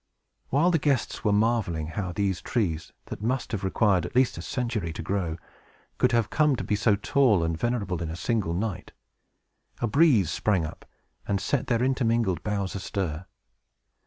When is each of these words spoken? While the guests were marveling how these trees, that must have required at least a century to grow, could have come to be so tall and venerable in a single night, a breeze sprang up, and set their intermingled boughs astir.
While 0.49 0.71
the 0.71 0.79
guests 0.79 1.23
were 1.23 1.31
marveling 1.31 1.89
how 1.89 2.11
these 2.11 2.41
trees, 2.41 2.91
that 3.05 3.21
must 3.21 3.51
have 3.51 3.63
required 3.63 4.03
at 4.03 4.15
least 4.15 4.35
a 4.35 4.41
century 4.41 4.91
to 4.93 5.03
grow, 5.03 5.37
could 5.99 6.11
have 6.11 6.31
come 6.31 6.55
to 6.55 6.63
be 6.63 6.75
so 6.75 6.95
tall 6.95 7.43
and 7.43 7.55
venerable 7.55 8.01
in 8.01 8.09
a 8.09 8.15
single 8.15 8.55
night, 8.55 8.93
a 9.79 9.85
breeze 9.85 10.31
sprang 10.31 10.65
up, 10.65 10.85
and 11.27 11.39
set 11.39 11.67
their 11.67 11.83
intermingled 11.83 12.41
boughs 12.41 12.73
astir. 12.73 13.27